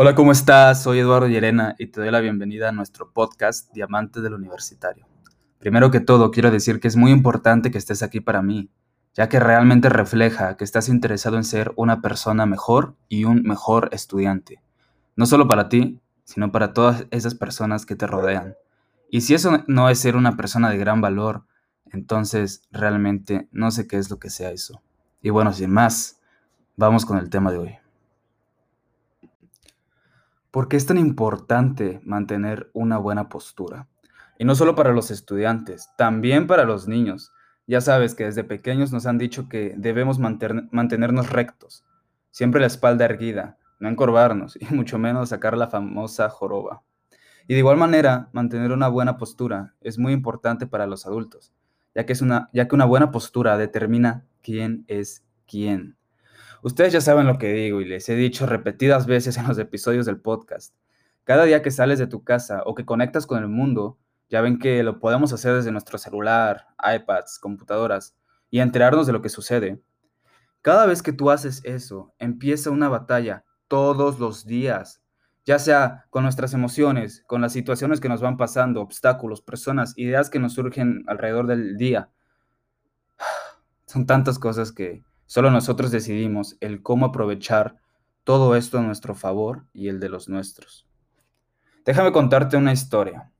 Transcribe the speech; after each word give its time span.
Hola, 0.00 0.14
¿cómo 0.14 0.30
estás? 0.30 0.84
Soy 0.84 1.00
Eduardo 1.00 1.26
Llerena 1.26 1.74
y 1.76 1.88
te 1.88 2.00
doy 2.00 2.12
la 2.12 2.20
bienvenida 2.20 2.68
a 2.68 2.72
nuestro 2.72 3.10
podcast 3.10 3.74
Diamante 3.74 4.20
del 4.20 4.34
Universitario. 4.34 5.08
Primero 5.58 5.90
que 5.90 5.98
todo, 5.98 6.30
quiero 6.30 6.52
decir 6.52 6.78
que 6.78 6.86
es 6.86 6.94
muy 6.94 7.10
importante 7.10 7.72
que 7.72 7.78
estés 7.78 8.04
aquí 8.04 8.20
para 8.20 8.40
mí, 8.40 8.70
ya 9.14 9.28
que 9.28 9.40
realmente 9.40 9.88
refleja 9.88 10.56
que 10.56 10.62
estás 10.62 10.88
interesado 10.88 11.36
en 11.36 11.42
ser 11.42 11.72
una 11.74 12.00
persona 12.00 12.46
mejor 12.46 12.94
y 13.08 13.24
un 13.24 13.42
mejor 13.42 13.88
estudiante. 13.90 14.62
No 15.16 15.26
solo 15.26 15.48
para 15.48 15.68
ti, 15.68 15.98
sino 16.22 16.52
para 16.52 16.72
todas 16.72 17.06
esas 17.10 17.34
personas 17.34 17.84
que 17.84 17.96
te 17.96 18.06
rodean. 18.06 18.54
Y 19.10 19.22
si 19.22 19.34
eso 19.34 19.64
no 19.66 19.90
es 19.90 19.98
ser 19.98 20.14
una 20.14 20.36
persona 20.36 20.70
de 20.70 20.78
gran 20.78 21.00
valor, 21.00 21.44
entonces 21.86 22.62
realmente 22.70 23.48
no 23.50 23.72
sé 23.72 23.88
qué 23.88 23.96
es 23.96 24.10
lo 24.10 24.20
que 24.20 24.30
sea 24.30 24.52
eso. 24.52 24.80
Y 25.22 25.30
bueno, 25.30 25.52
sin 25.52 25.72
más, 25.72 26.20
vamos 26.76 27.04
con 27.04 27.18
el 27.18 27.30
tema 27.30 27.50
de 27.50 27.58
hoy. 27.58 27.77
¿Por 30.50 30.68
qué 30.68 30.78
es 30.78 30.86
tan 30.86 30.96
importante 30.96 32.00
mantener 32.04 32.70
una 32.72 32.96
buena 32.96 33.28
postura? 33.28 33.86
Y 34.38 34.46
no 34.46 34.54
solo 34.54 34.74
para 34.74 34.92
los 34.94 35.10
estudiantes, 35.10 35.90
también 35.98 36.46
para 36.46 36.64
los 36.64 36.88
niños. 36.88 37.32
Ya 37.66 37.82
sabes 37.82 38.14
que 38.14 38.24
desde 38.24 38.44
pequeños 38.44 38.90
nos 38.90 39.04
han 39.04 39.18
dicho 39.18 39.50
que 39.50 39.74
debemos 39.76 40.18
mantenernos 40.18 41.28
rectos, 41.28 41.84
siempre 42.30 42.62
la 42.62 42.66
espalda 42.66 43.04
erguida, 43.04 43.58
no 43.78 43.90
encorvarnos 43.90 44.56
y 44.60 44.74
mucho 44.74 44.98
menos 44.98 45.28
sacar 45.28 45.54
la 45.58 45.68
famosa 45.68 46.30
joroba. 46.30 46.82
Y 47.46 47.52
de 47.52 47.60
igual 47.60 47.76
manera, 47.76 48.30
mantener 48.32 48.72
una 48.72 48.88
buena 48.88 49.18
postura 49.18 49.74
es 49.82 49.98
muy 49.98 50.14
importante 50.14 50.66
para 50.66 50.86
los 50.86 51.04
adultos, 51.04 51.52
ya 51.94 52.06
que, 52.06 52.14
es 52.14 52.22
una, 52.22 52.48
ya 52.54 52.68
que 52.68 52.74
una 52.74 52.86
buena 52.86 53.10
postura 53.10 53.58
determina 53.58 54.24
quién 54.42 54.86
es 54.88 55.26
quién. 55.46 55.97
Ustedes 56.62 56.92
ya 56.92 57.00
saben 57.00 57.28
lo 57.28 57.38
que 57.38 57.52
digo 57.52 57.80
y 57.80 57.84
les 57.84 58.08
he 58.08 58.16
dicho 58.16 58.44
repetidas 58.44 59.06
veces 59.06 59.36
en 59.36 59.46
los 59.46 59.58
episodios 59.58 60.06
del 60.06 60.20
podcast. 60.20 60.74
Cada 61.22 61.44
día 61.44 61.62
que 61.62 61.70
sales 61.70 62.00
de 62.00 62.08
tu 62.08 62.24
casa 62.24 62.62
o 62.64 62.74
que 62.74 62.84
conectas 62.84 63.26
con 63.26 63.38
el 63.38 63.48
mundo, 63.48 63.96
ya 64.28 64.40
ven 64.40 64.58
que 64.58 64.82
lo 64.82 64.98
podemos 64.98 65.32
hacer 65.32 65.54
desde 65.54 65.70
nuestro 65.70 65.98
celular, 65.98 66.66
iPads, 66.82 67.38
computadoras 67.38 68.16
y 68.50 68.58
enterarnos 68.58 69.06
de 69.06 69.12
lo 69.12 69.22
que 69.22 69.28
sucede. 69.28 69.80
Cada 70.60 70.86
vez 70.86 71.00
que 71.00 71.12
tú 71.12 71.30
haces 71.30 71.60
eso, 71.64 72.12
empieza 72.18 72.70
una 72.70 72.88
batalla 72.88 73.44
todos 73.68 74.18
los 74.18 74.44
días, 74.44 75.00
ya 75.44 75.60
sea 75.60 76.06
con 76.10 76.24
nuestras 76.24 76.54
emociones, 76.54 77.22
con 77.28 77.40
las 77.40 77.52
situaciones 77.52 78.00
que 78.00 78.08
nos 78.08 78.20
van 78.20 78.36
pasando, 78.36 78.80
obstáculos, 78.80 79.42
personas, 79.42 79.96
ideas 79.96 80.28
que 80.28 80.40
nos 80.40 80.54
surgen 80.54 81.04
alrededor 81.06 81.46
del 81.46 81.76
día. 81.76 82.10
Son 83.86 84.06
tantas 84.06 84.38
cosas 84.40 84.72
que 84.72 85.04
Solo 85.28 85.50
nosotros 85.50 85.90
decidimos 85.90 86.56
el 86.60 86.82
cómo 86.82 87.04
aprovechar 87.04 87.76
todo 88.24 88.56
esto 88.56 88.78
a 88.78 88.82
nuestro 88.82 89.14
favor 89.14 89.66
y 89.74 89.88
el 89.88 90.00
de 90.00 90.08
los 90.08 90.30
nuestros. 90.30 90.88
Déjame 91.84 92.12
contarte 92.12 92.56
una 92.56 92.72
historia, 92.72 93.30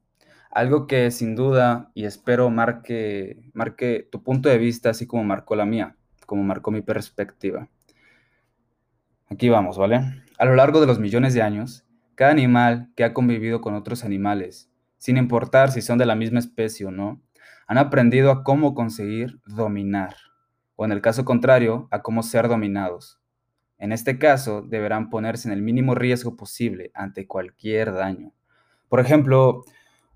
algo 0.50 0.86
que 0.86 1.10
sin 1.10 1.34
duda 1.34 1.90
y 1.94 2.04
espero 2.04 2.50
marque, 2.50 3.50
marque 3.54 4.06
tu 4.12 4.22
punto 4.22 4.50
de 4.50 4.58
vista 4.58 4.90
así 4.90 5.06
como 5.06 5.24
marcó 5.24 5.56
la 5.56 5.64
mía, 5.64 5.96
como 6.26 6.42
marcó 6.42 6.70
mi 6.70 6.82
perspectiva. 6.82 7.70
Aquí 9.30 9.48
vamos, 9.48 9.78
¿vale? 9.78 10.22
A 10.38 10.44
lo 10.44 10.56
largo 10.56 10.82
de 10.82 10.86
los 10.86 10.98
millones 10.98 11.32
de 11.32 11.40
años, 11.40 11.86
cada 12.16 12.32
animal 12.32 12.90
que 12.96 13.04
ha 13.04 13.14
convivido 13.14 13.62
con 13.62 13.72
otros 13.72 14.04
animales, 14.04 14.70
sin 14.98 15.16
importar 15.16 15.72
si 15.72 15.80
son 15.80 15.96
de 15.96 16.04
la 16.04 16.16
misma 16.16 16.38
especie 16.38 16.84
o 16.84 16.90
no, 16.90 17.22
han 17.66 17.78
aprendido 17.78 18.30
a 18.30 18.44
cómo 18.44 18.74
conseguir 18.74 19.40
dominar 19.46 20.27
o 20.80 20.84
en 20.84 20.92
el 20.92 21.00
caso 21.00 21.24
contrario, 21.24 21.88
a 21.90 22.02
cómo 22.02 22.22
ser 22.22 22.46
dominados. 22.46 23.18
En 23.78 23.90
este 23.90 24.16
caso, 24.16 24.62
deberán 24.62 25.10
ponerse 25.10 25.48
en 25.48 25.52
el 25.52 25.60
mínimo 25.60 25.96
riesgo 25.96 26.36
posible 26.36 26.92
ante 26.94 27.26
cualquier 27.26 27.92
daño. 27.92 28.32
Por 28.88 29.00
ejemplo, 29.00 29.64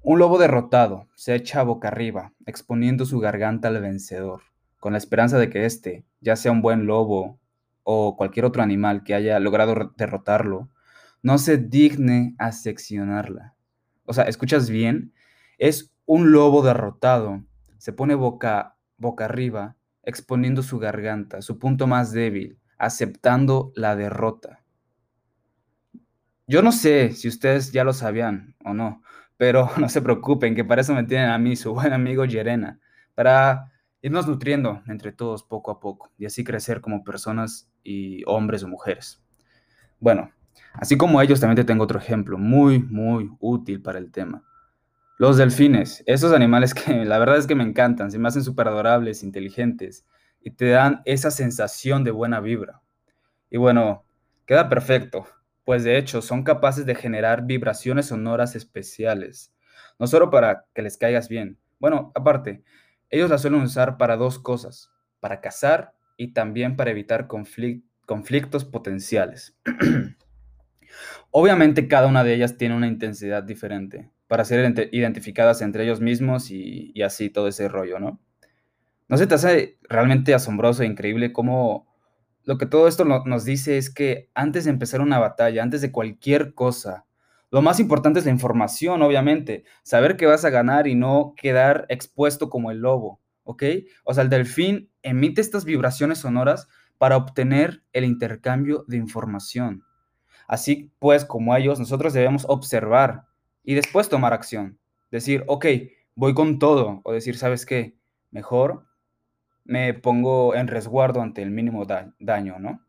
un 0.03 0.21
lobo 0.21 0.39
derrotado 0.39 1.09
se 1.17 1.35
echa 1.35 1.65
boca 1.65 1.89
arriba, 1.89 2.33
exponiendo 2.47 3.07
su 3.07 3.19
garganta 3.19 3.67
al 3.67 3.81
vencedor, 3.81 4.43
con 4.79 4.93
la 4.93 4.99
esperanza 4.99 5.37
de 5.37 5.51
que 5.51 5.65
éste, 5.67 6.05
ya 6.21 6.37
sea 6.37 6.53
un 6.53 6.63
buen 6.63 6.87
lobo 6.87 7.41
o 7.83 8.17
cualquier 8.17 8.45
otro 8.45 8.63
animal 8.63 9.03
que 9.03 9.15
haya 9.15 9.41
logrado 9.41 9.93
derrotarlo, 9.97 10.71
no 11.25 11.39
se 11.39 11.57
digne 11.57 12.37
a 12.39 12.53
seccionarla. 12.53 13.57
O 14.05 14.13
sea, 14.13 14.25
¿escuchas 14.25 14.71
bien? 14.71 15.13
Es 15.59 15.93
un 16.07 16.31
lobo 16.31 16.63
derrotado, 16.63 17.43
se 17.79 17.93
pone 17.93 18.15
boca, 18.15 18.77
boca 18.97 19.25
arriba 19.25 19.77
exponiendo 20.03 20.63
su 20.63 20.79
garganta, 20.79 21.43
su 21.43 21.59
punto 21.59 21.87
más 21.87 22.13
débil, 22.13 22.59
aceptando 22.79 23.73
la 23.77 23.97
derrota. 23.97 24.63
Yo 26.47 26.63
no 26.63 26.73
sé 26.73 27.13
si 27.13 27.29
ustedes 27.29 27.73
ya 27.73 27.85
lo 27.85 27.93
sabían 27.93 28.57
o 28.65 28.75
no, 28.75 29.03
pero 29.37 29.71
no 29.79 29.89
se 29.89 30.03
preocupen, 30.03 30.55
que 30.55 30.65
para 30.65 30.81
eso 30.81 30.95
me 30.95 31.05
tienen 31.05 31.31
a 31.31 31.39
mí, 31.39 31.57
su 31.57 31.73
buen 31.73 31.93
amigo 31.93 32.25
Yerena, 32.25 32.81
para 33.15 33.73
irnos 34.03 34.27
nutriendo 34.27 34.83
entre 34.89 35.13
todos 35.13 35.45
poco 35.45 35.71
a 35.71 35.81
poco 35.81 36.11
y 36.19 36.27
así 36.27 36.43
crecer 36.43 36.81
como 36.81 37.05
personas 37.05 37.71
y 37.85 38.23
hombres 38.27 38.65
o 38.65 38.69
mujeres. 38.69 39.23
Bueno, 40.01 40.33
así 40.75 40.97
como 40.97 41.21
ellos, 41.23 41.41
también 41.41 41.57
te 41.57 41.65
tengo 41.65 41.85
otro 41.85 42.01
ejemplo 42.01 42.37
muy, 42.37 42.81
muy 42.81 43.31
útil 43.39 43.81
para 43.81 43.99
el 43.99 44.11
tema. 44.11 44.43
Los 45.19 45.37
delfines, 45.37 46.03
esos 46.07 46.33
animales 46.33 46.75
que 46.75 46.93
la 47.05 47.19
verdad 47.19 47.37
es 47.37 47.47
que 47.47 47.55
me 47.55 47.65
encantan, 47.65 48.11
se 48.11 48.19
me 48.19 48.29
hacen 48.29 48.43
súper 48.43 48.69
adorables, 48.69 49.23
inteligentes 49.23 50.07
y 50.41 50.51
te 50.51 50.71
dan 50.71 51.03
esa 51.05 51.31
sensación 51.31 52.05
de 52.05 52.11
buena 52.11 52.41
vibra. 52.41 52.83
Y 53.51 53.59
bueno, 53.59 54.05
queda 54.47 54.69
perfecto, 54.69 55.27
pues 55.65 55.85
de 55.85 55.99
hecho 55.99 56.23
son 56.23 56.43
capaces 56.43 56.87
de 56.87 56.95
generar 56.95 57.45
vibraciones 57.45 58.07
sonoras 58.07 58.57
especiales, 58.57 59.55
no 59.99 60.07
solo 60.07 60.31
para 60.31 60.67
que 60.75 60.83
les 60.83 60.97
caigas 60.97 61.29
bien. 61.29 61.59
Bueno, 61.79 62.13
aparte, 62.15 62.65
ellos 63.11 63.31
las 63.31 63.43
suelen 63.43 63.63
usar 63.63 63.99
para 63.99 64.17
dos 64.17 64.39
cosas, 64.39 64.91
para 65.21 65.41
cazar 65.41 65.95
y 66.17 66.33
también 66.33 66.77
para 66.77 66.91
evitar 66.91 67.29
conflictos 68.07 68.65
potenciales. 68.65 69.57
Obviamente 71.31 71.89
cada 71.89 72.07
una 72.07 72.25
de 72.25 72.35
ellas 72.35 72.57
tiene 72.57 72.77
una 72.77 72.87
intensidad 72.87 73.43
diferente, 73.43 74.11
para 74.33 74.47
ser 74.47 74.89
identificadas 74.93 75.61
entre 75.61 75.85
ellos 75.85 76.01
mismos 76.01 76.51
y, 76.51 77.03
así 77.03 77.29
todo 77.29 77.49
ese 77.49 77.69
rollo, 77.69 77.99
¿no? 77.99 78.19
¿No 79.07 79.19
se 79.19 79.27
te 79.27 79.35
hace 79.35 79.79
realmente 79.83 80.33
asombroso 80.33 80.83
e 80.83 80.87
increíble 80.87 81.35
cómo 81.35 81.87
lo 82.43 82.57
que 82.57 82.65
todo 82.65 82.89
esto 82.89 83.05
nos 83.05 83.45
dice 83.45 83.77
es 83.77 83.91
que 83.91 84.31
antes 84.33 84.65
de 84.65 84.71
empezar 84.71 85.03
una 85.03 85.19
batalla, 85.19 85.63
antes 85.63 85.83
de 85.83 85.93
cualquier 85.93 86.55
cosa, 86.55 87.05
lo 87.51 87.61
más 87.61 87.79
importante 87.79 88.21
es 88.21 88.25
la 88.25 88.31
información, 88.31 89.03
obviamente, 89.03 89.65
saber 89.83 90.17
que 90.17 90.25
vas 90.25 90.47
a 90.47 90.51
ganar 90.51 90.87
y 90.87 90.95
no 90.95 91.35
quedar 91.37 91.85
expuesto 91.91 92.49
como 92.49 92.71
el 92.71 92.79
lobo, 92.79 93.21
¿ok? 93.45 93.65
O 94.05 94.15
sea, 94.15 94.25
el 94.25 94.31
delfín 94.31 94.89
emite 95.03 95.43
estas 95.43 95.67
vibraciones 95.67 96.21
sonoras 96.21 96.69
para 96.97 97.19
obtener 97.19 97.83
el 97.93 98.07
intercambio 98.07 98.87
de 98.89 98.97
información. 98.97 99.85
Así 100.49 100.91
pues, 101.01 101.27
como 101.27 101.55
ellos, 101.55 101.79
nosotros 101.79 102.15
debemos 102.15 102.47
observar, 102.49 103.27
y 103.65 103.75
después 103.75 104.09
tomar 104.09 104.33
acción. 104.33 104.79
Decir, 105.11 105.45
ok, 105.47 105.67
voy 106.15 106.35
con 106.35 106.59
todo. 106.59 107.01
O 107.05 107.13
decir, 107.13 107.37
¿sabes 107.37 107.67
qué? 107.67 107.97
Mejor 108.31 108.87
me 109.65 109.95
pongo 109.95 110.55
en 110.55 110.69
resguardo 110.69 111.21
ante 111.23 111.43
el 111.43 111.51
mínimo 111.51 111.87
daño, 112.19 112.59
¿no? 112.59 112.85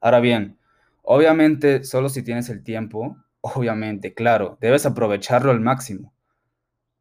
Ahora 0.00 0.20
bien, 0.20 0.58
obviamente, 1.02 1.84
solo 1.84 2.08
si 2.08 2.22
tienes 2.22 2.48
el 2.48 2.62
tiempo, 2.62 3.16
obviamente, 3.40 4.14
claro, 4.14 4.58
debes 4.60 4.86
aprovecharlo 4.86 5.50
al 5.50 5.60
máximo. 5.60 6.12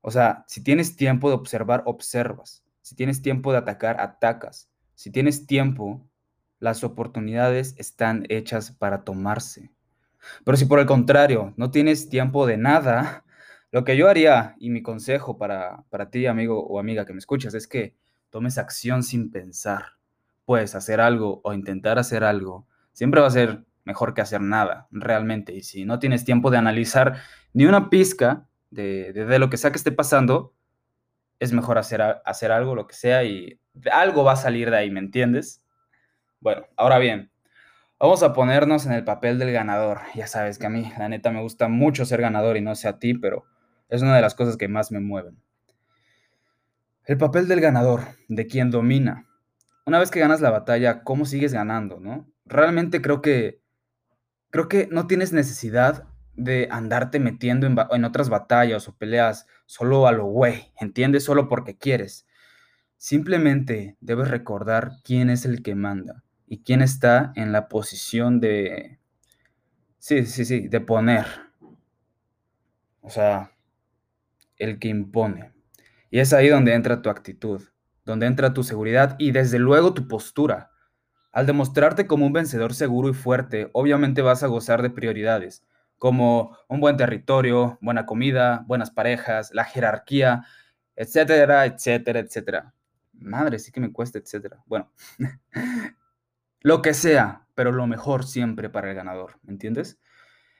O 0.01 0.11
sea, 0.11 0.45
si 0.47 0.63
tienes 0.63 0.95
tiempo 0.95 1.29
de 1.29 1.35
observar, 1.35 1.83
observas. 1.85 2.63
Si 2.81 2.95
tienes 2.95 3.21
tiempo 3.21 3.51
de 3.51 3.57
atacar, 3.57 3.99
atacas. 3.99 4.69
Si 4.95 5.11
tienes 5.11 5.47
tiempo, 5.47 6.07
las 6.59 6.83
oportunidades 6.83 7.75
están 7.77 8.25
hechas 8.29 8.71
para 8.71 9.03
tomarse. 9.03 9.71
Pero 10.43 10.57
si 10.57 10.65
por 10.65 10.79
el 10.79 10.85
contrario 10.85 11.53
no 11.57 11.71
tienes 11.71 12.09
tiempo 12.09 12.45
de 12.47 12.57
nada, 12.57 13.23
lo 13.71 13.83
que 13.83 13.97
yo 13.97 14.09
haría 14.09 14.55
y 14.59 14.69
mi 14.69 14.81
consejo 14.81 15.37
para, 15.37 15.83
para 15.89 16.09
ti, 16.09 16.25
amigo 16.25 16.65
o 16.65 16.79
amiga 16.79 17.05
que 17.05 17.13
me 17.13 17.19
escuchas, 17.19 17.53
es 17.53 17.67
que 17.67 17.95
tomes 18.29 18.57
acción 18.57 19.03
sin 19.03 19.31
pensar. 19.31 19.93
Puedes 20.45 20.75
hacer 20.75 21.01
algo 21.01 21.41
o 21.43 21.53
intentar 21.53 21.99
hacer 21.99 22.23
algo. 22.23 22.67
Siempre 22.93 23.21
va 23.21 23.27
a 23.27 23.31
ser 23.31 23.65
mejor 23.83 24.13
que 24.13 24.21
hacer 24.21 24.41
nada, 24.41 24.87
realmente. 24.91 25.53
Y 25.53 25.63
si 25.63 25.85
no 25.85 25.99
tienes 25.99 26.25
tiempo 26.25 26.51
de 26.51 26.57
analizar 26.57 27.17
ni 27.53 27.65
una 27.65 27.89
pizca 27.89 28.47
de, 28.69 29.13
de, 29.13 29.39
lo 29.39 29.49
que 29.49 29.57
sea 29.57 29.71
que 29.71 29.77
esté 29.77 29.91
pasando, 29.91 30.53
es 31.39 31.53
mejor 31.53 31.77
hacer, 31.77 32.01
hacer 32.01 32.51
algo, 32.51 32.75
lo 32.75 32.87
que 32.87 32.95
sea, 32.95 33.23
y 33.23 33.59
algo 33.91 34.23
va 34.23 34.33
a 34.33 34.37
salir 34.37 34.69
de 34.69 34.77
ahí, 34.77 34.91
¿me 34.91 34.99
entiendes? 34.99 35.63
Bueno, 36.39 36.65
ahora 36.75 36.99
bien, 36.99 37.31
Vamos 37.99 38.21
a 38.21 38.33
ponernos 38.33 38.85
en 38.85 38.91
el 38.91 39.03
papel 39.03 39.39
del 39.39 39.51
ganador. 39.51 40.01
Ya 40.13 40.27
sabes 40.27 40.59
que 40.59 40.67
a 40.67 40.69
mí, 40.69 40.91
la 40.99 41.09
neta, 41.09 41.31
me 41.31 41.41
gusta 41.41 41.67
mucho 41.67 42.05
ser 42.05 42.21
ganador 42.21 42.55
y 42.57 42.61
no 42.61 42.75
sé 42.75 42.87
a 42.87 42.99
ti, 42.99 43.15
pero 43.15 43.45
es 43.89 44.01
una 44.01 44.15
de 44.15 44.21
las 44.21 44.35
cosas 44.35 44.55
que 44.55 44.67
más 44.67 44.91
me 44.91 44.99
mueven. 44.99 45.41
El 47.05 47.17
papel 47.17 47.47
del 47.47 47.61
ganador, 47.61 48.01
de 48.27 48.45
quien 48.45 48.69
domina. 48.69 49.27
Una 49.85 49.97
vez 49.97 50.11
que 50.11 50.19
ganas 50.19 50.41
la 50.41 50.51
batalla, 50.51 51.03
¿cómo 51.03 51.25
sigues 51.25 51.53
ganando, 51.53 51.99
no? 51.99 52.29
Realmente 52.45 53.01
creo 53.01 53.21
que 53.21 53.61
Creo 54.49 54.69
que 54.69 54.87
no 54.91 55.07
tienes 55.07 55.33
necesidad 55.33 56.07
de 56.35 56.67
andarte 56.71 57.19
metiendo 57.19 57.67
en, 57.67 57.75
en 57.91 58.05
otras 58.05 58.29
batallas 58.29 58.87
o 58.87 58.95
peleas 58.95 59.45
solo 59.65 60.07
a 60.07 60.11
lo 60.11 60.25
güey, 60.25 60.71
¿entiendes? 60.79 61.25
Solo 61.25 61.49
porque 61.49 61.77
quieres. 61.77 62.25
Simplemente 62.97 63.97
debes 63.99 64.29
recordar 64.29 64.93
quién 65.03 65.29
es 65.29 65.45
el 65.45 65.61
que 65.63 65.75
manda 65.75 66.23
y 66.47 66.63
quién 66.63 66.81
está 66.81 67.33
en 67.35 67.51
la 67.51 67.67
posición 67.67 68.39
de... 68.39 68.99
Sí, 69.99 70.25
sí, 70.25 70.45
sí, 70.45 70.67
de 70.67 70.79
poner. 70.79 71.25
O 73.01 73.09
sea, 73.09 73.51
el 74.57 74.79
que 74.79 74.87
impone. 74.87 75.53
Y 76.09 76.19
es 76.19 76.33
ahí 76.33 76.47
donde 76.47 76.73
entra 76.73 77.01
tu 77.01 77.09
actitud, 77.09 77.61
donde 78.05 78.25
entra 78.25 78.53
tu 78.53 78.63
seguridad 78.63 79.15
y 79.19 79.31
desde 79.31 79.59
luego 79.59 79.93
tu 79.93 80.07
postura. 80.07 80.71
Al 81.31 81.45
demostrarte 81.45 82.07
como 82.07 82.25
un 82.25 82.33
vencedor 82.33 82.73
seguro 82.73 83.09
y 83.09 83.13
fuerte, 83.13 83.69
obviamente 83.73 84.21
vas 84.21 84.43
a 84.43 84.47
gozar 84.47 84.81
de 84.81 84.89
prioridades, 84.89 85.65
como 85.97 86.57
un 86.69 86.79
buen 86.79 86.97
territorio, 86.97 87.77
buena 87.81 88.05
comida, 88.05 88.63
buenas 88.67 88.91
parejas, 88.91 89.53
la 89.53 89.65
jerarquía, 89.65 90.45
etcétera, 90.95 91.65
etcétera, 91.65 92.19
etcétera. 92.19 92.73
Madre, 93.13 93.59
sí 93.59 93.71
que 93.71 93.81
me 93.81 93.91
cuesta, 93.91 94.17
etcétera. 94.19 94.63
Bueno, 94.65 94.91
lo 96.67 96.81
que 96.81 96.93
sea, 96.93 97.47
pero 97.55 97.71
lo 97.71 97.87
mejor 97.87 98.25
siempre 98.25 98.69
para 98.69 98.89
el 98.89 98.95
ganador, 98.97 99.39
¿me 99.41 99.53
entiendes? 99.53 100.01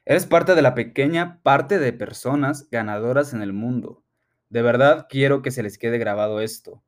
Eres 0.06 0.26
parte 0.26 0.56
de 0.56 0.62
la 0.62 0.74
pequeña 0.74 1.42
parte 1.44 1.80
de 1.80 1.92
personas 1.92 2.70
ganadoras 2.72 3.34
en 3.34 3.42
el 3.42 3.52
mundo. 3.52 4.06
De 4.48 4.62
verdad 4.62 5.08
quiero 5.10 5.42
que 5.42 5.52
se 5.52 5.64
les 5.64 5.78
quede 5.78 5.98
grabado 5.98 6.40
esto. 6.40 6.82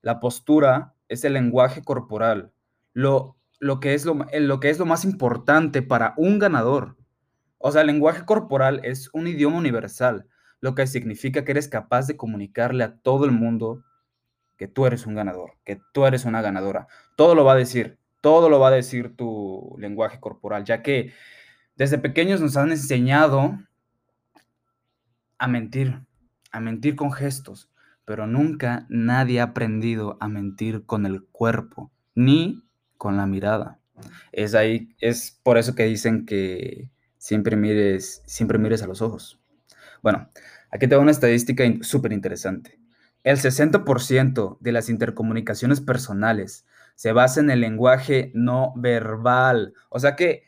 La 0.00 0.20
postura 0.20 0.94
es 1.08 1.22
el 1.24 1.34
lenguaje 1.34 1.82
corporal, 1.82 2.54
lo, 2.94 3.36
lo, 3.58 3.78
que 3.78 3.92
es 3.92 4.06
lo, 4.06 4.16
lo 4.32 4.58
que 4.58 4.70
es 4.70 4.78
lo 4.78 4.86
más 4.86 5.04
importante 5.04 5.82
para 5.82 6.14
un 6.16 6.38
ganador. 6.38 6.96
O 7.58 7.72
sea, 7.72 7.82
el 7.82 7.88
lenguaje 7.88 8.24
corporal 8.24 8.80
es 8.84 9.10
un 9.12 9.26
idioma 9.26 9.58
universal, 9.58 10.28
lo 10.60 10.74
que 10.74 10.86
significa 10.86 11.44
que 11.44 11.52
eres 11.52 11.68
capaz 11.68 12.06
de 12.06 12.16
comunicarle 12.16 12.84
a 12.84 12.96
todo 12.96 13.26
el 13.26 13.32
mundo 13.32 13.84
que 14.56 14.66
tú 14.66 14.86
eres 14.86 15.06
un 15.06 15.14
ganador, 15.14 15.58
que 15.62 15.78
tú 15.92 16.06
eres 16.06 16.24
una 16.24 16.40
ganadora. 16.40 16.86
Todo 17.16 17.34
lo 17.34 17.44
va 17.44 17.52
a 17.52 17.56
decir, 17.56 17.98
todo 18.22 18.48
lo 18.48 18.58
va 18.58 18.68
a 18.68 18.72
decir 18.72 19.14
tu 19.14 19.76
lenguaje 19.78 20.18
corporal, 20.18 20.64
ya 20.64 20.80
que 20.80 21.12
desde 21.76 21.98
pequeños 21.98 22.40
nos 22.40 22.56
han 22.56 22.70
enseñado 22.70 23.58
a 25.38 25.48
mentir, 25.48 26.00
a 26.52 26.60
mentir 26.60 26.96
con 26.96 27.12
gestos, 27.12 27.68
pero 28.04 28.26
nunca 28.26 28.86
nadie 28.88 29.40
ha 29.40 29.44
aprendido 29.44 30.16
a 30.20 30.28
mentir 30.28 30.86
con 30.86 31.04
el 31.04 31.24
cuerpo, 31.24 31.90
ni 32.14 32.62
con 32.96 33.16
la 33.16 33.26
mirada. 33.26 33.80
Es 34.30 34.54
ahí, 34.54 34.94
es 35.00 35.40
por 35.42 35.58
eso 35.58 35.74
que 35.74 35.84
dicen 35.84 36.24
que 36.24 36.90
siempre 37.18 37.56
mires, 37.56 38.22
siempre 38.26 38.58
mires 38.58 38.82
a 38.82 38.86
los 38.86 39.02
ojos. 39.02 39.40
Bueno, 40.00 40.30
aquí 40.70 40.86
tengo 40.86 41.02
una 41.02 41.10
estadística 41.10 41.64
súper 41.80 42.12
interesante. 42.12 42.78
El 43.24 43.36
60% 43.36 44.58
de 44.60 44.72
las 44.72 44.88
intercomunicaciones 44.88 45.80
personales 45.80 46.66
se 47.02 47.12
basa 47.12 47.40
en 47.40 47.50
el 47.50 47.60
lenguaje 47.60 48.30
no 48.32 48.72
verbal. 48.76 49.74
O 49.88 49.98
sea 49.98 50.14
que 50.14 50.44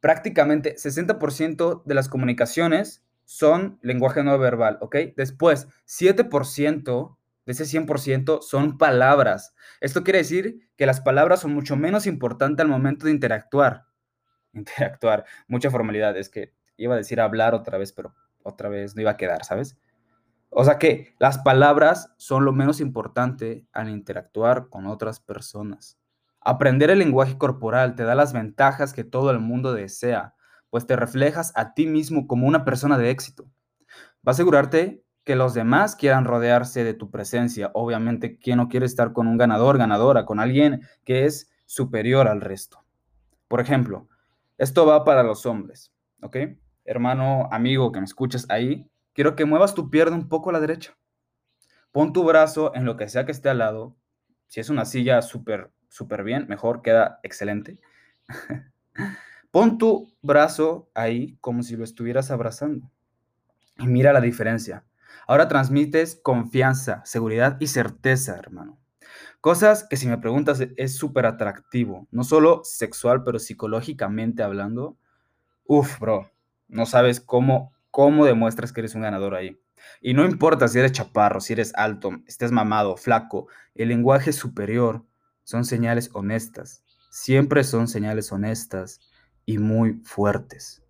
prácticamente 0.00 0.74
60% 0.74 1.84
de 1.84 1.94
las 1.94 2.08
comunicaciones 2.08 3.04
son 3.24 3.78
lenguaje 3.82 4.24
no 4.24 4.36
verbal, 4.36 4.78
¿ok? 4.80 4.96
Después, 5.16 5.68
7% 5.86 7.16
de 7.46 7.52
ese 7.52 7.66
100% 7.66 8.42
son 8.42 8.78
palabras. 8.78 9.54
Esto 9.80 10.02
quiere 10.02 10.18
decir 10.18 10.68
que 10.76 10.86
las 10.86 11.00
palabras 11.00 11.38
son 11.38 11.54
mucho 11.54 11.76
menos 11.76 12.08
importantes 12.08 12.64
al 12.64 12.68
momento 12.68 13.06
de 13.06 13.12
interactuar. 13.12 13.84
Interactuar, 14.54 15.24
mucha 15.46 15.70
formalidad. 15.70 16.16
Es 16.16 16.28
que 16.30 16.52
iba 16.76 16.94
a 16.94 16.98
decir 16.98 17.20
hablar 17.20 17.54
otra 17.54 17.78
vez, 17.78 17.92
pero 17.92 18.12
otra 18.42 18.68
vez 18.68 18.96
no 18.96 19.02
iba 19.02 19.12
a 19.12 19.16
quedar, 19.16 19.44
¿sabes? 19.44 19.78
O 20.58 20.64
sea 20.64 20.78
que 20.78 21.14
las 21.18 21.36
palabras 21.36 22.14
son 22.16 22.46
lo 22.46 22.52
menos 22.54 22.80
importante 22.80 23.66
al 23.74 23.90
interactuar 23.90 24.70
con 24.70 24.86
otras 24.86 25.20
personas. 25.20 25.98
Aprender 26.40 26.88
el 26.88 26.98
lenguaje 26.98 27.36
corporal 27.36 27.94
te 27.94 28.04
da 28.04 28.14
las 28.14 28.32
ventajas 28.32 28.94
que 28.94 29.04
todo 29.04 29.30
el 29.30 29.38
mundo 29.38 29.74
desea, 29.74 30.34
pues 30.70 30.86
te 30.86 30.96
reflejas 30.96 31.52
a 31.56 31.74
ti 31.74 31.86
mismo 31.86 32.26
como 32.26 32.46
una 32.46 32.64
persona 32.64 32.96
de 32.96 33.10
éxito. 33.10 33.44
Va 34.26 34.28
a 34.28 34.30
asegurarte 34.30 35.04
que 35.24 35.36
los 35.36 35.52
demás 35.52 35.94
quieran 35.94 36.24
rodearse 36.24 36.84
de 36.84 36.94
tu 36.94 37.10
presencia. 37.10 37.70
Obviamente, 37.74 38.38
¿quién 38.38 38.56
no 38.56 38.68
quiere 38.68 38.86
estar 38.86 39.12
con 39.12 39.26
un 39.26 39.36
ganador, 39.36 39.76
ganadora, 39.76 40.24
con 40.24 40.40
alguien 40.40 40.80
que 41.04 41.26
es 41.26 41.50
superior 41.66 42.28
al 42.28 42.40
resto? 42.40 42.82
Por 43.46 43.60
ejemplo, 43.60 44.08
esto 44.56 44.86
va 44.86 45.04
para 45.04 45.22
los 45.22 45.44
hombres, 45.44 45.92
¿ok? 46.22 46.38
Hermano, 46.86 47.46
amigo 47.52 47.92
que 47.92 48.00
me 48.00 48.06
escuchas 48.06 48.46
ahí, 48.48 48.88
quiero 49.16 49.34
que 49.34 49.46
muevas 49.46 49.74
tu 49.74 49.90
pierna 49.90 50.14
un 50.14 50.28
poco 50.28 50.50
a 50.50 50.52
la 50.52 50.60
derecha. 50.60 50.96
Pon 51.90 52.12
tu 52.12 52.22
brazo 52.22 52.72
en 52.74 52.84
lo 52.84 52.96
que 52.96 53.08
sea 53.08 53.24
que 53.24 53.32
esté 53.32 53.48
al 53.48 53.58
lado. 53.58 53.96
Si 54.46 54.60
es 54.60 54.68
una 54.68 54.84
silla 54.84 55.22
súper 55.22 55.72
súper 55.88 56.22
bien, 56.22 56.46
mejor, 56.48 56.82
queda 56.82 57.18
excelente. 57.22 57.80
Pon 59.50 59.78
tu 59.78 60.12
brazo 60.20 60.90
ahí 60.94 61.38
como 61.40 61.62
si 61.62 61.76
lo 61.76 61.84
estuvieras 61.84 62.30
abrazando 62.30 62.90
y 63.78 63.86
mira 63.86 64.12
la 64.12 64.20
diferencia. 64.20 64.84
Ahora 65.26 65.48
transmites 65.48 66.20
confianza, 66.22 67.00
seguridad 67.06 67.56
y 67.60 67.68
certeza, 67.68 68.36
hermano. 68.36 68.78
Cosas 69.40 69.86
que 69.88 69.96
si 69.96 70.06
me 70.06 70.18
preguntas 70.18 70.62
es 70.76 70.96
súper 70.96 71.24
atractivo, 71.24 72.06
no 72.10 72.24
solo 72.24 72.60
sexual, 72.64 73.24
pero 73.24 73.38
psicológicamente 73.38 74.42
hablando. 74.42 74.98
Uf, 75.64 75.98
bro, 75.98 76.30
no 76.68 76.84
sabes 76.84 77.20
cómo, 77.20 77.72
cómo 77.96 78.26
demuestras 78.26 78.74
que 78.74 78.82
eres 78.82 78.94
un 78.94 79.00
ganador 79.00 79.34
ahí. 79.34 79.58
Y 80.02 80.12
no 80.12 80.26
importa 80.26 80.68
si 80.68 80.78
eres 80.78 80.92
chaparro, 80.92 81.40
si 81.40 81.54
eres 81.54 81.72
alto, 81.76 82.10
estés 82.26 82.52
mamado, 82.52 82.98
flaco, 82.98 83.48
el 83.74 83.88
lenguaje 83.88 84.34
superior 84.34 85.06
son 85.44 85.64
señales 85.64 86.10
honestas, 86.12 86.84
siempre 87.08 87.64
son 87.64 87.88
señales 87.88 88.30
honestas 88.32 89.00
y 89.46 89.56
muy 89.56 90.02
fuertes. 90.04 90.84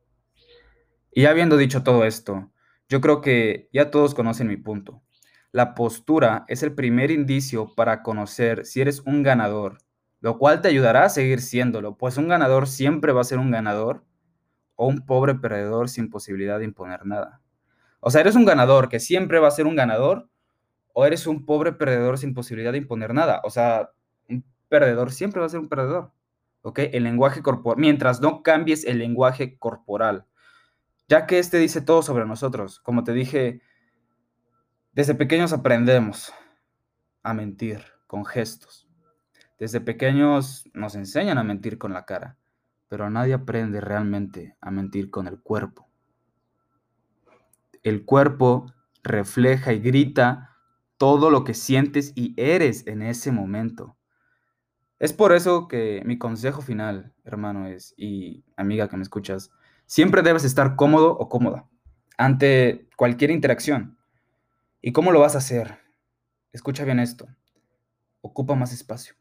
Y 1.13 1.27
habiendo 1.27 1.57
dicho 1.57 1.85
todo 1.85 2.05
esto, 2.05 2.51
yo 2.89 3.01
creo 3.01 3.21
que 3.21 3.69
ya 3.73 3.93
todos 3.93 4.13
conocen 4.13 4.49
mi 4.49 4.57
punto. 4.57 5.01
La 5.53 5.77
postura 5.77 6.45
es 6.49 6.65
el 6.65 6.75
primer 6.75 7.13
indicio 7.13 7.73
para 7.77 8.03
conocer 8.03 8.67
si 8.67 8.81
eres 8.81 8.99
un 9.07 9.23
ganador, 9.23 9.79
lo 10.19 10.39
cual 10.39 10.61
te 10.61 10.67
ayudará 10.67 11.05
a 11.05 11.09
seguir 11.09 11.41
siéndolo, 11.41 11.97
pues 11.97 12.17
un 12.17 12.27
ganador 12.27 12.67
siempre 12.67 13.13
va 13.13 13.21
a 13.21 13.31
ser 13.31 13.39
un 13.39 13.53
ganador 13.53 14.05
o 14.77 14.87
un 14.87 15.05
pobre 15.05 15.35
perdedor 15.35 15.89
sin 15.89 16.11
posibilidad 16.11 16.59
de 16.59 16.67
imponer 16.67 17.05
nada. 17.05 17.41
O 18.01 18.11
sea, 18.11 18.21
eres 18.21 18.37
un 18.37 18.45
ganador 18.45 18.89
que 18.89 19.01
siempre 19.01 19.41
va 19.41 19.49
a 19.49 19.51
ser 19.51 19.67
un 19.67 19.75
ganador 19.75 20.29
o 20.93 21.05
eres 21.05 21.27
un 21.27 21.45
pobre 21.45 21.73
perdedor 21.73 22.19
sin 22.19 22.35
posibilidad 22.35 22.73
de 22.73 22.79
imponer 22.79 23.13
nada. 23.13 23.41
O 23.45 23.51
sea, 23.51 23.91
perdedor 24.69 25.13
siempre 25.13 25.41
va 25.41 25.47
a 25.47 25.51
ser 25.51 25.61
un 25.61 25.69
perdedor. 25.69 26.13
¿Ok? 26.63 26.81
El 26.93 27.05
lenguaje 27.05 27.43
corporal, 27.43 27.81
mientras 27.81 28.21
no 28.21 28.43
cambies 28.43 28.85
el 28.85 28.99
lenguaje 28.99 29.57
corporal, 29.59 30.27
ya 31.09 31.27
que 31.27 31.39
este 31.39 31.59
dice 31.59 31.81
todo 31.81 32.03
sobre 32.03 32.27
nosotros. 32.27 32.81
Como 32.81 33.05
te 33.05 33.13
dije, 33.13 33.61
desde 34.93 35.15
pequeños 35.15 35.53
aprendemos 35.53 36.33
a 37.23 37.35
mentir 37.35 37.85
con 38.07 38.25
gestos. 38.25 38.89
Desde 39.59 39.81
pequeños 39.81 40.69
nos 40.75 40.95
enseñan 40.97 41.39
a 41.39 41.45
mentir 41.45 41.79
con 41.79 41.93
la 41.93 42.05
cara, 42.05 42.37
pero 42.89 43.11
nadie 43.11 43.35
aprende 43.35 43.81
realmente 43.81 44.57
a 44.61 44.71
mentir 44.71 45.11
con 45.11 45.27
el 45.27 45.41
cuerpo. 45.41 45.89
El 47.83 48.05
cuerpo 48.05 48.73
refleja 49.03 49.73
y 49.73 49.81
grita 49.81 50.57
todo 50.97 51.31
lo 51.31 51.45
que 51.45 51.55
sientes 51.55 52.13
y 52.15 52.35
eres 52.37 52.87
en 52.87 53.03
ese 53.03 53.33
momento. 53.33 53.97
Es 54.99 55.13
por 55.13 55.33
eso 55.33 55.69
que 55.69 56.03
mi 56.07 56.19
consejo 56.19 56.63
final, 56.63 57.13
hermano, 57.25 57.67
es, 57.67 57.95
y 57.97 58.45
amiga 58.57 58.89
que 58.89 58.97
me 58.97 59.03
escuchas, 59.03 59.51
siempre 59.85 60.23
debes 60.23 60.45
estar 60.45 60.75
cómodo 60.75 61.13
o 61.13 61.29
cómoda 61.29 61.69
ante 62.17 62.89
cualquier 62.97 63.31
interacción. 63.31 63.99
¿Y 64.81 64.93
cómo 64.93 65.13
lo 65.13 65.21
vas 65.21 65.35
a 65.35 65.39
hacer? 65.39 65.79
Escucha 66.53 66.85
bien 66.85 66.99
esto. 66.99 67.27
Ocupa 68.23 68.55
más 68.55 68.73
espacio. 68.73 69.15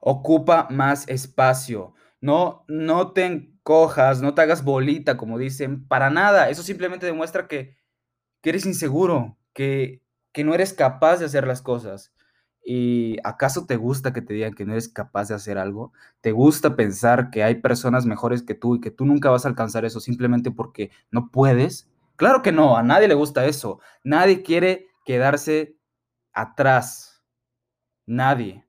Ocupa 0.00 0.68
más 0.70 1.06
espacio. 1.08 1.94
No, 2.20 2.64
no 2.68 3.12
te 3.12 3.24
encojas, 3.24 4.20
no 4.20 4.34
te 4.34 4.42
hagas 4.42 4.64
bolita, 4.64 5.16
como 5.16 5.38
dicen, 5.38 5.86
para 5.86 6.10
nada. 6.10 6.50
Eso 6.50 6.62
simplemente 6.62 7.06
demuestra 7.06 7.48
que, 7.48 7.76
que 8.42 8.50
eres 8.50 8.66
inseguro, 8.66 9.38
que, 9.54 10.02
que 10.32 10.44
no 10.44 10.54
eres 10.54 10.72
capaz 10.74 11.18
de 11.18 11.26
hacer 11.26 11.46
las 11.46 11.62
cosas. 11.62 12.12
¿Y 12.64 13.16
acaso 13.24 13.66
te 13.66 13.76
gusta 13.76 14.12
que 14.12 14.22
te 14.22 14.34
digan 14.34 14.54
que 14.54 14.66
no 14.66 14.72
eres 14.72 14.88
capaz 14.88 15.28
de 15.28 15.34
hacer 15.34 15.58
algo? 15.58 15.92
¿Te 16.20 16.32
gusta 16.32 16.76
pensar 16.76 17.30
que 17.30 17.42
hay 17.42 17.56
personas 17.56 18.06
mejores 18.06 18.42
que 18.42 18.54
tú 18.54 18.76
y 18.76 18.80
que 18.80 18.90
tú 18.90 19.06
nunca 19.06 19.30
vas 19.30 19.44
a 19.44 19.48
alcanzar 19.48 19.84
eso 19.84 20.00
simplemente 20.00 20.50
porque 20.50 20.90
no 21.10 21.30
puedes? 21.30 21.88
Claro 22.16 22.42
que 22.42 22.52
no, 22.52 22.76
a 22.76 22.82
nadie 22.82 23.08
le 23.08 23.14
gusta 23.14 23.46
eso. 23.46 23.80
Nadie 24.04 24.42
quiere 24.42 24.88
quedarse 25.06 25.76
atrás. 26.32 27.22
Nadie. 28.06 28.66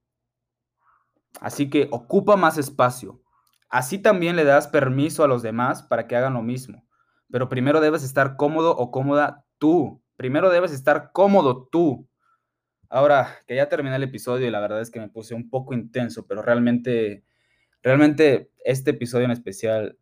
Así 1.41 1.69
que 1.69 1.89
ocupa 1.91 2.37
más 2.37 2.57
espacio. 2.57 3.21
Así 3.71 3.99
también 3.99 4.35
le 4.35 4.43
das 4.43 4.67
permiso 4.67 5.23
a 5.23 5.27
los 5.27 5.41
demás 5.41 5.81
para 5.81 6.05
que 6.05 6.17
hagan 6.17 6.33
lo 6.33 6.41
mismo. 6.41 6.85
Pero 7.31 7.47
primero 7.47 7.79
debes 7.79 8.03
estar 8.03 8.35
cómodo 8.35 8.75
o 8.75 8.91
cómoda 8.91 9.45
tú. 9.57 10.03
Primero 10.17 10.49
debes 10.49 10.73
estar 10.73 11.11
cómodo 11.13 11.69
tú. 11.71 12.05
Ahora 12.89 13.29
que 13.47 13.55
ya 13.55 13.69
terminé 13.69 13.95
el 13.95 14.03
episodio 14.03 14.45
y 14.45 14.51
la 14.51 14.59
verdad 14.59 14.81
es 14.81 14.91
que 14.91 14.99
me 14.99 15.07
puse 15.07 15.33
un 15.33 15.49
poco 15.49 15.73
intenso, 15.73 16.27
pero 16.27 16.41
realmente, 16.41 17.23
realmente 17.81 18.51
este 18.65 18.91
episodio 18.91 19.23
en 19.23 19.31
especial 19.31 19.97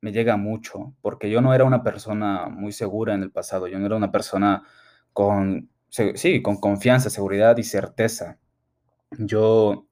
me 0.00 0.12
llega 0.12 0.36
mucho 0.36 0.94
porque 1.02 1.28
yo 1.30 1.40
no 1.40 1.52
era 1.52 1.64
una 1.64 1.82
persona 1.82 2.48
muy 2.48 2.70
segura 2.70 3.14
en 3.14 3.24
el 3.24 3.32
pasado. 3.32 3.66
Yo 3.66 3.80
no 3.80 3.86
era 3.86 3.96
una 3.96 4.12
persona 4.12 4.62
con, 5.12 5.68
sí, 5.88 6.42
con 6.42 6.60
confianza, 6.60 7.10
seguridad 7.10 7.56
y 7.56 7.64
certeza. 7.64 8.38
Yo 9.18 9.89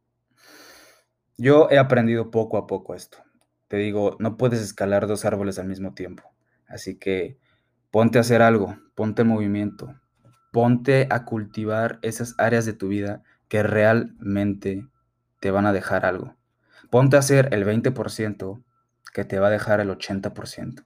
yo 1.38 1.68
he 1.70 1.78
aprendido 1.78 2.30
poco 2.30 2.58
a 2.58 2.66
poco 2.66 2.94
esto. 2.94 3.18
Te 3.68 3.76
digo, 3.76 4.16
no 4.18 4.36
puedes 4.36 4.60
escalar 4.60 5.06
dos 5.06 5.24
árboles 5.24 5.58
al 5.58 5.68
mismo 5.68 5.94
tiempo. 5.94 6.24
Así 6.66 6.98
que 6.98 7.38
ponte 7.90 8.18
a 8.18 8.22
hacer 8.22 8.42
algo, 8.42 8.76
ponte 8.94 9.22
en 9.22 9.28
movimiento, 9.28 9.94
ponte 10.52 11.06
a 11.10 11.24
cultivar 11.24 12.00
esas 12.02 12.34
áreas 12.38 12.66
de 12.66 12.72
tu 12.72 12.88
vida 12.88 13.22
que 13.48 13.62
realmente 13.62 14.86
te 15.40 15.50
van 15.52 15.64
a 15.64 15.72
dejar 15.72 16.04
algo. 16.04 16.34
Ponte 16.90 17.16
a 17.16 17.20
hacer 17.20 17.48
el 17.52 17.64
20% 17.64 18.62
que 19.12 19.24
te 19.24 19.38
va 19.38 19.46
a 19.46 19.50
dejar 19.50 19.80
el 19.80 19.90
80%. 19.90 20.84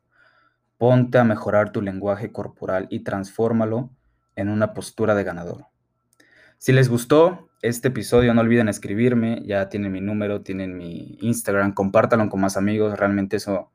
Ponte 0.76 1.18
a 1.18 1.24
mejorar 1.24 1.72
tu 1.72 1.80
lenguaje 1.80 2.30
corporal 2.30 2.88
y 2.90 3.00
transfórmalo 3.00 3.90
en 4.36 4.48
una 4.48 4.74
postura 4.74 5.14
de 5.14 5.24
ganador. 5.24 5.71
Si 6.62 6.70
les 6.70 6.88
gustó, 6.88 7.48
este 7.60 7.88
episodio, 7.88 8.32
no 8.34 8.40
olviden 8.40 8.68
escribirme, 8.68 9.42
ya 9.44 9.68
tienen 9.68 9.90
mi 9.90 10.00
número, 10.00 10.42
tienen 10.42 10.76
mi 10.76 11.18
Instagram, 11.20 11.74
compártanlo 11.74 12.28
con 12.28 12.40
más 12.40 12.56
amigos, 12.56 12.96
realmente 12.96 13.38
eso, 13.38 13.72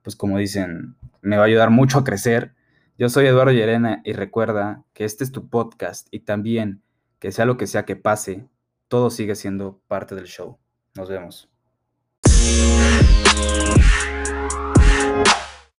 pues 0.00 0.16
como 0.16 0.38
dicen, 0.38 0.96
me 1.20 1.36
va 1.36 1.42
a 1.42 1.46
ayudar 1.46 1.68
mucho 1.68 1.98
a 1.98 2.04
crecer. 2.04 2.54
Yo 2.96 3.10
soy 3.10 3.26
Eduardo 3.26 3.52
Llerena 3.52 4.00
y 4.06 4.14
recuerda 4.14 4.84
que 4.94 5.04
este 5.04 5.22
es 5.22 5.32
tu 5.32 5.50
podcast 5.50 6.08
y 6.10 6.20
también 6.20 6.80
que 7.18 7.30
sea 7.30 7.44
lo 7.44 7.58
que 7.58 7.66
sea 7.66 7.84
que 7.84 7.96
pase, 7.96 8.48
todo 8.88 9.10
sigue 9.10 9.34
siendo 9.34 9.78
parte 9.86 10.14
del 10.14 10.24
show. 10.24 10.56
Nos 10.94 11.10
vemos. 11.10 11.50